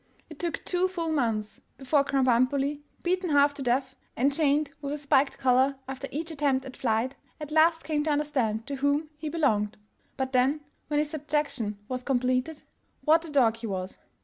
[0.31, 4.97] It took two full months before Krambambuli, beaten half to death, and chained with a
[4.97, 9.29] spiked collar after each attempt at flight, at last came to understand to whom he
[9.29, 9.77] belonged.
[10.17, 12.63] But then, when his subjection was completed,
[13.05, 13.99] what a dog he was!